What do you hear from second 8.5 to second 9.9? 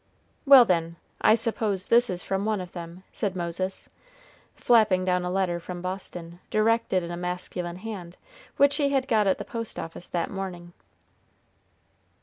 which he had got at the post